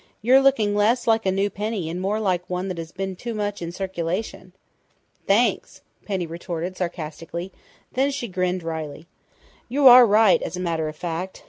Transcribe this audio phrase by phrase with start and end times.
[0.23, 3.35] You're looking less like a new penny and more like one that has been too
[3.35, 4.51] much in circulation."
[5.27, 7.51] "Thanks!" Penny retorted sarcastically;
[7.91, 9.05] then she grinned wryly.
[9.69, 11.39] "You are right, as a matter of fact.